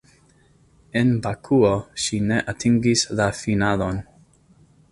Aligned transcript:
En 1.01 1.11
Bakuo 1.25 1.73
ŝi 2.05 2.19
ne 2.31 2.39
atingis 2.53 3.07
la 3.21 3.31
finalon. 3.43 4.01